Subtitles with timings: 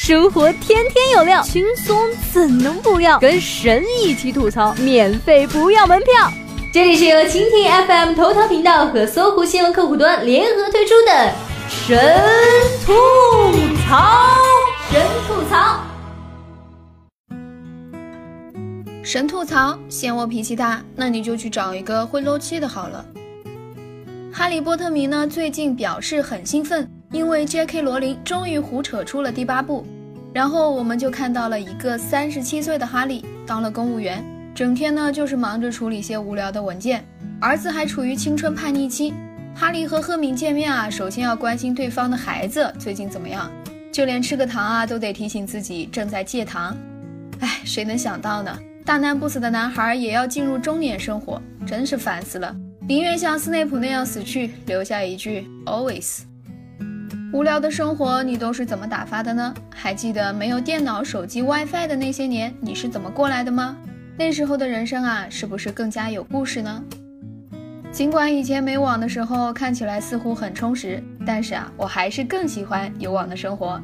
[0.00, 3.18] 生活天天有料，轻松怎能不要？
[3.18, 6.32] 跟神一起吐槽，免费不要门票。
[6.72, 11.32] 这里是由蜻蜓 FM 头条频道和搜狐新闻客户端联合推出的
[11.68, 11.98] 神
[12.86, 12.92] 吐
[13.88, 14.36] 槽，
[14.88, 15.80] 神吐槽，
[19.02, 19.76] 神吐槽。
[19.88, 23.04] 嫌我脾气大，那你就去找一个会漏气的好了。
[24.32, 26.88] 哈利波特迷呢，最近表示很兴奋。
[27.10, 27.80] 因为 J.K.
[27.80, 29.86] 罗琳终于胡扯出了第八部，
[30.32, 34.22] 然后我们就看到了一个三十七岁的哈利当了公务员，
[34.54, 37.02] 整天呢就是忙着处理些无聊的文件，
[37.40, 39.14] 儿子还处于青春叛逆期。
[39.54, 43.50] 哈利和赫敏见面啊，首先要关心对方的孩子最近怎么样，
[43.90, 46.76] 就连吃个糖啊都得提醒自己正在戒糖。
[47.40, 48.56] 哎，谁能想到呢？
[48.84, 52.54] 大难不死的男孩也要进入中年生活，真是烦死了！
[52.86, 56.20] 宁愿像斯内普那样死去，留下一句 always。
[57.30, 59.54] 无聊的生活你都是怎么打发的呢？
[59.68, 63.76] 还记得没有电脑、手机、WiFi 的那些年，你是怎么过来的吗？
[64.16, 66.82] 那时候的人生啊，是不是更加有故事呢？
[67.92, 73.78] 尽管以前没网的时候看起来似乎很充实，但是啊，我还是更喜欢有网的生活。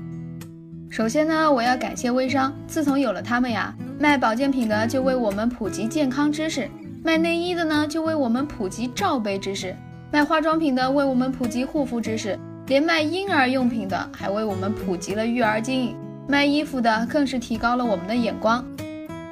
[0.88, 6.66] 首先呢，我要感谢微商，自从有了他们呀，卖保健品的就为我们普及健康知识，
[7.02, 9.76] 卖内衣的呢就为我们普及罩杯知识，
[10.10, 12.38] 卖化妆品的为我们普及护肤知识。
[12.66, 15.94] 连卖婴儿用品的还为我们普及了育儿经，
[16.26, 18.64] 卖衣服的更是提高了我们的眼光。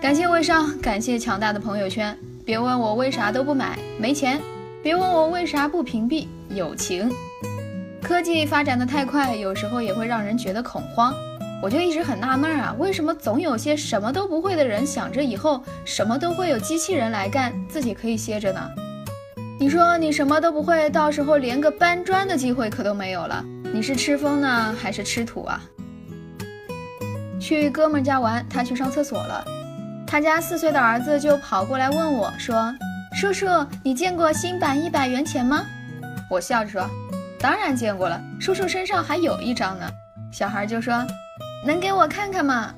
[0.03, 2.15] 感谢微商，感谢强大的朋友圈。
[2.45, 4.39] 别问我为啥都不买，没钱；
[4.83, 7.11] 别问我为啥不屏蔽，友情。
[8.03, 11.15] 科技发展的太快，有时候也会让人觉得恐慌。
[11.63, 18.61] 我就一直很纳闷啊，为什么总有些什么都不会的人想着以后什么都会有机器人来干，自己可以歇着呢？
[19.63, 23.45] 你说你什么都不会，到时候连个搬砖的机会可都没有了。
[23.73, 25.63] 你是吃风呢，还是吃土啊？
[27.41, 29.45] 去哥们家玩，他去上厕所了，
[30.05, 32.75] 他家四岁的儿子就跑过来问我说
[33.15, 33.47] ：“叔叔，
[33.85, 35.65] 你见过新版一百元钱吗？”
[36.29, 36.85] 我笑着说
[37.39, 39.89] ：“当然见过了，叔叔身上还有一张呢。”
[40.35, 41.07] 小孩就说
[41.65, 42.75] ：“能给我看看吗？”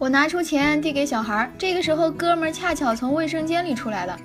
[0.00, 4.18] 我拿出钱递给小孩，这个时候哥们恰巧从卫生间里出来了。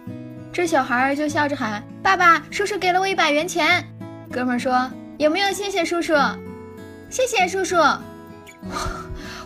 [0.53, 3.83] 这小孩就笑着喊：“爸爸，叔叔给了我一百元钱。”
[4.31, 4.87] 哥们说
[5.17, 6.13] ：“有没有谢谢叔叔？
[7.09, 7.75] 谢谢叔叔。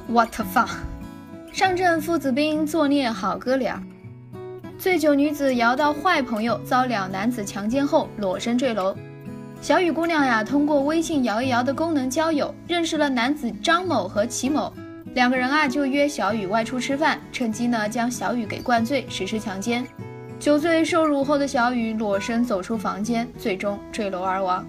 [0.09, 0.69] ”What the fuck！
[1.53, 3.81] 上阵父子兵，作孽好哥俩。
[4.77, 8.93] 醉酒女子摇到坏朋友，遭两男子强奸后裸身坠楼。
[9.61, 14.73] 小雨姑娘呀，通过微信摇一摇的功能交友，认识了男子张某和齐某。
[15.13, 19.87] 两个人啊，就约小雨外出吃饭，趁机呢将小雨给灌醉，实施强奸。
[20.39, 24.65] 酒醉受辱后的小雨裸身走出房间，最终坠楼而亡。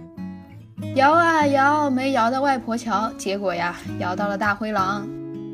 [0.95, 5.07] 摇啊摇，没摇到外婆桥，结果呀，摇到了大灰狼。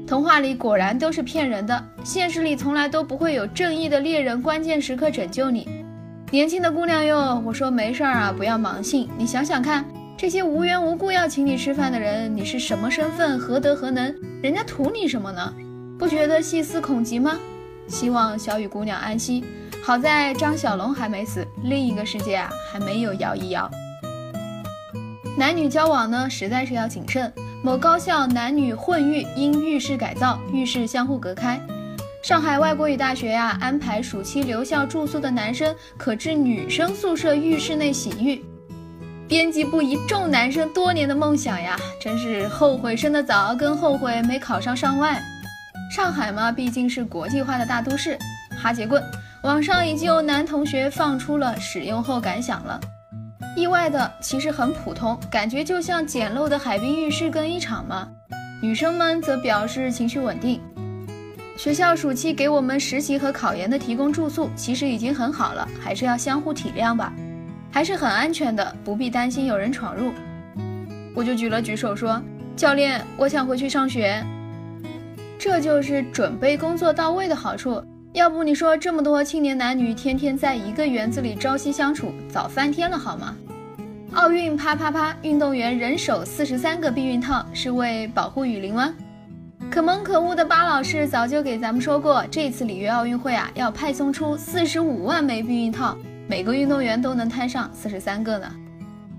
[0.07, 5.69] 童话里果然都是骗人的，现实里从来都不会有正义的猎人关键时刻拯救你。
[6.31, 9.09] 年轻的姑娘哟，我说没事儿啊，不要盲信。
[9.19, 9.85] 你想想看，
[10.17, 14.15] 这些无缘无故要请你吃饭的人，你是什么身份，何德何能？
[14.43, 15.53] 人家图你什么呢？
[15.99, 17.37] 不觉得细思恐极吗？
[17.89, 19.45] 希望小雨姑娘安息。
[19.87, 23.71] 好在张小龙还没死，另一个世界啊还没有摇一摇。
[25.37, 27.31] 男女交往呢，实在是要谨慎。
[27.63, 31.61] 某高校男女混浴因浴室改造，浴室相互隔开。
[32.23, 38.43] 上海外国语大学呀，安排暑期留校住宿的男生可至女生宿舍浴室内洗浴。
[39.29, 45.23] 编辑部一众男生多年的梦想呀，真是后悔生得早，跟后悔没考上上外。
[45.95, 48.19] 上海嘛，毕竟是国际化的大都市，
[48.57, 49.03] 哈结棍。
[49.45, 52.81] 网上已经有男同学放出了使用后感想了，
[53.55, 58.09] 意外的其实很普通，感觉就像简陋的海滨浴室更衣场嘛。
[58.63, 60.63] 女生们则表示情绪稳定。
[61.59, 67.13] 学校暑期给我们实习和考研的提供住宿其实已经很好了，还是要相互体谅吧，
[67.71, 70.11] 还是很安全的，不必担心有人闯入。
[71.15, 72.19] 我就举了举手说
[72.57, 74.25] ：“教练，我想回去上学。”
[75.39, 77.85] 这就是准备工作到位的好处。
[78.15, 83.37] 要不你说这么多青年男女天天在一个园子里朝夕相处，早翻天了好吗？
[84.13, 88.95] 奥运啪啪啪，运动员人手四十三个避孕套，是为保护雨林吗？
[89.69, 95.97] 可萌可恶的巴老师早就给咱们说过，这次里约奥运会啊，要派送出四十五万枚避孕套，
[96.29, 98.47] 每个运动员都能摊上四十三个呢。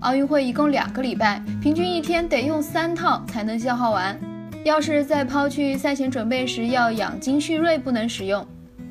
[0.00, 4.18] 奥运会一共两个礼拜，平均一天得用三套才能消耗完。
[4.64, 8.44] 要是再抛去赛前准备时要养精蓄锐不能使用。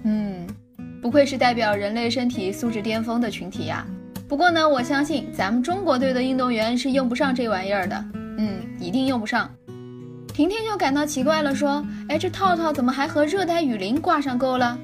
[0.05, 0.47] 嗯，
[1.01, 3.85] 不愧是代表人类身体素质巅峰的群体呀。
[4.27, 8.05] 不过呢，我相信咱们中国队的运动员是用不上这玩意儿的。
[8.37, 9.49] 嗯，一定用不上。
[10.27, 14.77] 婷婷就感到奇怪了，说：“哎，这套套怎么还和热带雨林挂上钩了？”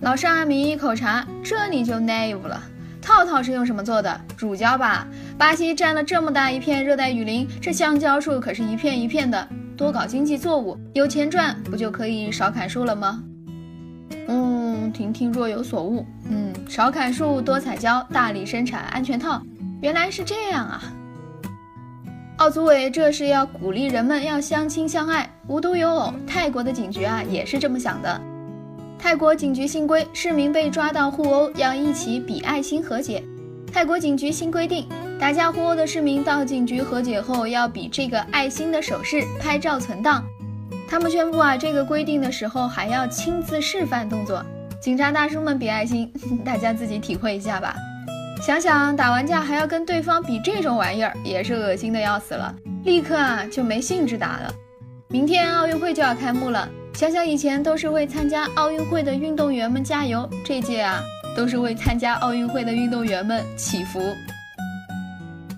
[0.00, 2.62] 老师阿明一口茶，这你就 naive 了。
[3.02, 4.20] 套套是用什么做的？
[4.36, 5.06] 乳胶吧。
[5.38, 13.22] 巴西占了这么大一片热带雨林，这橡胶树可是一片一片的，多搞经济作物，有钱赚，不就可以少砍树了吗？
[14.28, 16.04] 嗯，婷婷若有所悟。
[16.28, 19.40] 嗯，少砍树，多采胶，大力生产安全套。
[19.80, 20.82] 原来是这样啊！
[22.38, 28.20] 奥组委这是要鼓励人们要相亲相爱，无独有偶，泰国的警局啊也是这么想的。
[28.98, 33.22] 泰国警局新规，市民被抓到互殴要一起比爱心和解。
[33.72, 34.86] 泰国警局新规定，
[35.18, 40.24] 打架互殴的市民到警局和解后要比这个爱心的手势，拍照存档。
[40.88, 44.44] 他们宣布啊，这个规定的时候还要亲自示范动作。
[44.80, 46.12] 警察大叔们比爱心，
[46.44, 47.74] 大家自己体会一下吧。
[48.40, 52.54] 想想打完架还要跟对方比这种玩意儿，也是恶心的要死了，
[52.84, 54.52] 立刻啊就没兴致打了。
[55.08, 61.02] 明天奥运会就要开幕了，想想以前都是为参加奥运会的运动员们加油，这届啊
[61.36, 64.00] 都是为参加奥运会的运动员们祈福。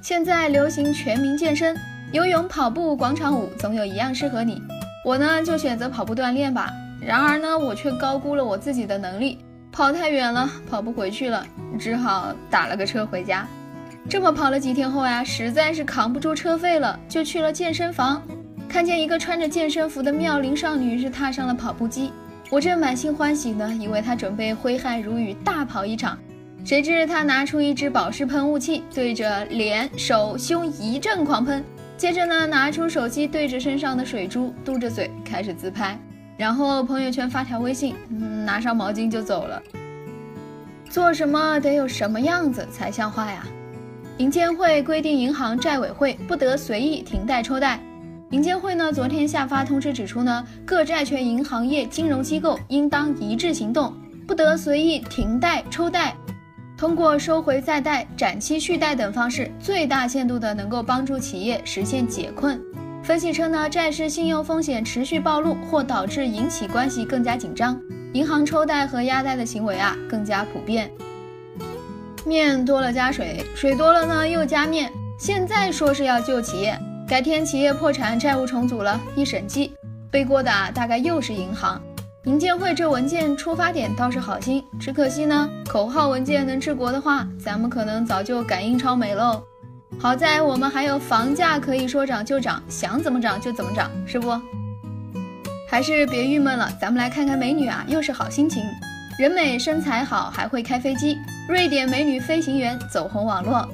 [0.01, 1.77] 现在流行全民健身，
[2.13, 4.63] 游泳、跑步、广场舞，总有一样适合你。
[5.05, 6.71] 我呢就选择跑步锻炼吧。
[7.01, 9.39] 然而呢，我却高估了我自己的能力。
[9.71, 11.47] 跑太远了，跑不回去了，
[11.79, 13.47] 只好打了个车回家。
[14.09, 18.21] 这么跑了几天后呀，实在是扛不住车费了，就去了健身房。
[18.69, 22.13] 看见一个穿着健身服的妙龄少女是踏上了跑步机，
[22.51, 26.19] 我正满心欢喜呢，以为她准备挥汗如雨大跑一场。
[26.65, 31.65] 谁知她拿出一支保湿喷雾器，对着脸、手、胸一阵狂喷，
[31.99, 35.99] 接着呢，拿出手机对着身上的水珠，嘟着嘴开始自拍。
[36.37, 39.61] 然后朋友圈发条微信，嗯，拿上毛巾就走了。
[40.89, 43.45] 做什么得有什么样子才像话呀？
[44.19, 47.81] 银监会规定，银行债委会不得随意停贷抽贷。
[48.31, 53.93] 银监会呢，昨天下发通知指出呢，各债权银行业金融机构应当一致行动，
[54.25, 56.15] 不得随意停贷抽贷，
[56.79, 62.63] 通过收回再贷、展期续贷等方式，最大限度的能够帮助企业实现解困。
[63.03, 67.77] 分析称呢，债市信用风险持续暴露，或导致银企关系更加紧张，
[68.13, 70.89] 银行抽贷和压贷的行为啊更加普遍。
[72.25, 74.89] 面多了加水，水多了呢又加面。
[75.19, 76.79] 现在说是要救企业，
[77.09, 79.73] 改天企业破产债务重组了，一审计
[80.13, 81.83] 背锅的啊大概又是银行。
[82.29, 89.43] 银监会这文件出发点倒是好心，只可惜呢，口号文件能治国的话，咱们可能早就赶印钞没喽。
[89.99, 94.39] 好在我们还有房价可以说涨就涨，想怎么涨就怎么涨，是不？
[95.71, 98.63] 还是别郁闷了，咱们来看看美女啊，又是好心情。
[99.19, 101.17] 人美身材好，还会开飞机，
[101.49, 103.67] 瑞典美女飞行员走红网络。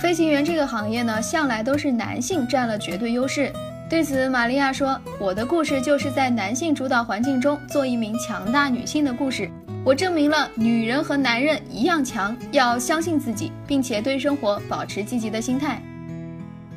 [0.00, 3.52] 飞行员这个行业呢，向来都是男性占了绝对优势。
[3.92, 9.50] 对此，玛利亚说：“我的故事就是在男性主导环境中做一名强大女性的故事。”
[9.84, 15.78] 我证明了女人和男人一样强，要相信自己，并且对生活保持积极的心态。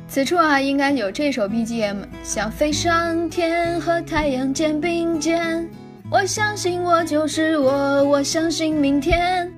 [0.06, 5.66] 此处啊，应该有这首 BGM，想飞上天，和太阳肩并肩。
[6.10, 9.50] 我相信我就是我，我相信明天。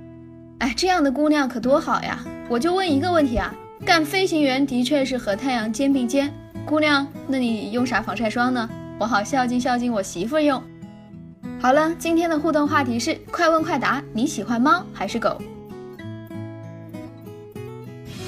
[0.58, 2.24] 哎，这样的姑娘可多好呀！
[2.48, 3.52] 我就问一个问题啊，
[3.84, 6.32] 干飞行员的确是和太阳肩并肩，
[6.68, 8.68] 姑娘，那你用啥防晒霜呢？
[9.00, 10.62] 我好孝敬孝敬我媳妇用。
[11.58, 15.40] 好了，今天的互动话题是快问快答，你喜欢猫还是狗？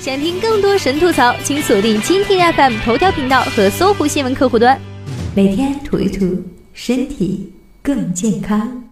[0.01, 4.81] 想听更多神吐槽，请锁定蜻蜓 FM 头条频道和搜狐新闻客户端，
[5.37, 6.43] 每天吐一吐，
[6.73, 8.90] 身体更健康。